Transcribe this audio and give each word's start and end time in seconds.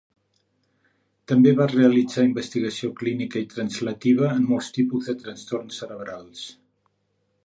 També 1.31 1.51
va 1.59 1.67
realitzar 1.73 2.23
investigació 2.29 2.89
clínica 3.01 3.43
i 3.43 3.49
translativa 3.53 4.31
en 4.39 4.47
molts 4.53 4.71
tipus 4.79 5.11
de 5.11 5.17
trastorns 5.25 5.81
cerebrals. 5.83 6.43